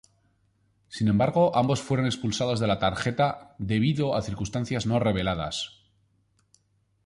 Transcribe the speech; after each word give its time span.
Sin 0.89 1.09
embargo, 1.09 1.55
ambos 1.55 1.83
fueron 1.83 2.07
expulsados 2.07 2.59
de 2.59 2.65
la 2.65 2.79
tarjeta 2.79 3.53
debido 3.59 4.15
a 4.15 4.23
circunstancias 4.23 4.87
no 4.87 4.97
reveladas. 4.99 5.73